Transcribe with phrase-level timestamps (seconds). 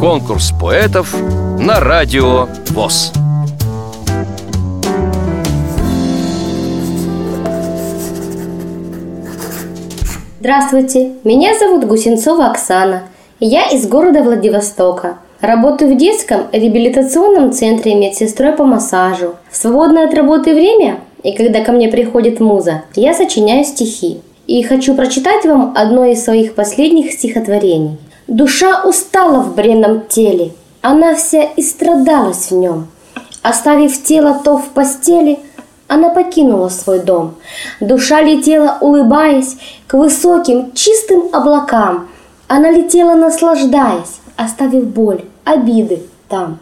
[0.00, 1.14] Конкурс поэтов
[1.58, 3.12] на радио ВОЗ.
[10.40, 13.02] Здравствуйте, меня зовут Гусенцова Оксана.
[13.40, 15.18] Я из города Владивостока.
[15.40, 19.34] Работаю в детском реабилитационном центре медсестрой по массажу.
[19.50, 24.18] В свободное от работы время и когда ко мне приходит муза, я сочиняю стихи.
[24.46, 27.96] И хочу прочитать вам одно из своих последних стихотворений.
[28.28, 32.88] Душа устала в бренном теле, она вся истрадалась в нем.
[33.42, 35.38] Оставив тело то в постели,
[35.86, 37.36] она покинула свой дом.
[37.78, 39.56] Душа летела, улыбаясь,
[39.86, 42.08] к высоким, чистым облакам.
[42.48, 46.58] Она летела, наслаждаясь, оставив боль, обиды там.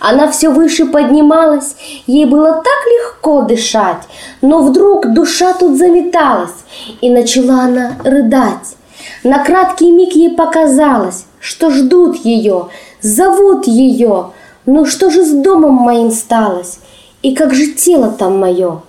[0.00, 4.02] Она все выше поднималась, ей было так легко дышать,
[4.42, 6.64] но вдруг душа тут заметалась,
[7.00, 8.76] и начала она рыдать.
[9.24, 12.68] На краткий миг ей показалось, что ждут ее,
[13.00, 14.30] зовут ее.
[14.66, 16.78] Ну что же с домом моим сталось?
[17.22, 18.82] И как же тело там мое?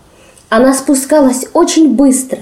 [0.49, 2.39] Она спускалась очень быстро,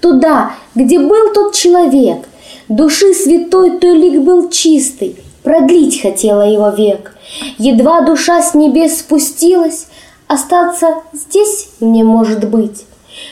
[0.00, 2.26] туда, где был тот человек.
[2.68, 7.14] Души святой той лик был чистый, продлить хотела его век.
[7.58, 9.86] Едва душа с небес спустилась,
[10.26, 12.84] остаться здесь мне может быть.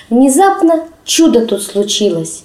[0.09, 2.45] Внезапно чудо тут случилось.